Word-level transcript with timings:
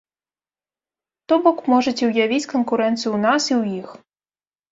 То 1.31 1.39
бок, 1.47 1.57
можаце 1.73 2.03
ўявіць 2.09 2.49
канкурэнцыю 2.53 3.07
ў 3.13 3.19
нас, 3.27 3.41
і 3.51 3.55
ў 3.59 3.63
іх. 3.83 3.89